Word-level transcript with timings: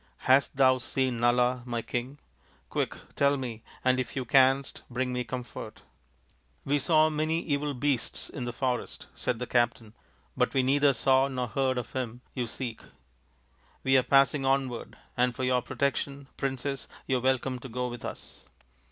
"Hast 0.31 0.55
thou 0.57 0.79
seen 0.79 1.19
Nala, 1.19 1.61
my 1.63 1.83
king? 1.83 2.17
Quick, 2.71 2.97
tell 3.15 3.37
me, 3.37 3.61
and 3.85 3.99
if 3.99 4.15
thou 4.15 4.23
canst, 4.23 4.81
bring 4.89 5.13
me 5.13 5.23
comfort."" 5.23 5.83
We 6.65 6.79
saw 6.79 7.11
many 7.11 7.41
evil 7.43 7.75
beasts 7.75 8.27
in 8.27 8.45
the 8.45 8.51
forest," 8.51 9.05
said 9.13 9.37
the 9.37 9.45
captain," 9.45 9.93
but 10.35 10.55
we 10.55 10.63
neither 10.63 10.93
saw 10.93 11.27
nor 11.27 11.49
heard 11.49 11.77
of 11.77 11.93
him 11.93 12.21
you 12.33 12.45
i 12.45 12.45
3 12.47 12.47
4 12.47 12.57
THE 12.57 12.65
INDIAN 12.65 12.73
STORY 12.73 12.73
BOOK 12.73 12.81
seek. 12.89 13.83
We 13.83 13.97
are 13.99 14.17
passing 14.17 14.43
onward, 14.43 14.97
and 15.15 15.35
for 15.35 15.43
your 15.43 15.61
protec 15.61 15.95
tion, 15.97 16.27
princess, 16.35 16.87
you 17.05 17.17
are 17.19 17.21
welcome 17.21 17.59
to 17.59 17.69
go 17.69 17.87
with 17.87 18.03
us." 18.03 18.47